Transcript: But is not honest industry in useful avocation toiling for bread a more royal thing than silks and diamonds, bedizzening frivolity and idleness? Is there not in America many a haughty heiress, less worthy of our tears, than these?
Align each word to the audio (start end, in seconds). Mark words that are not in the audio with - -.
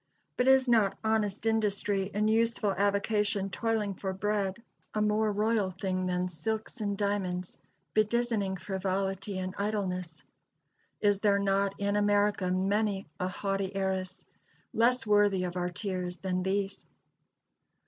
But 0.35 0.47
is 0.47 0.67
not 0.67 0.97
honest 1.03 1.45
industry 1.45 2.09
in 2.11 2.27
useful 2.27 2.71
avocation 2.71 3.51
toiling 3.51 3.93
for 3.93 4.11
bread 4.13 4.57
a 4.95 4.99
more 5.03 5.31
royal 5.31 5.69
thing 5.79 6.07
than 6.07 6.27
silks 6.27 6.81
and 6.81 6.97
diamonds, 6.97 7.59
bedizzening 7.93 8.57
frivolity 8.57 9.37
and 9.37 9.53
idleness? 9.59 10.23
Is 11.01 11.19
there 11.19 11.37
not 11.37 11.79
in 11.79 11.95
America 11.95 12.49
many 12.49 13.05
a 13.19 13.27
haughty 13.27 13.75
heiress, 13.75 14.25
less 14.73 15.05
worthy 15.05 15.43
of 15.43 15.55
our 15.55 15.69
tears, 15.69 16.17
than 16.17 16.41
these? 16.41 16.83